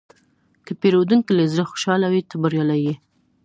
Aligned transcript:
که 0.65 0.71
پیرودونکی 0.81 1.31
له 1.37 1.45
زړه 1.51 1.63
خوشحاله 1.71 2.07
وي، 2.13 2.21
ته 2.29 2.35
بریالی 2.41 2.79
یې. 2.85 2.95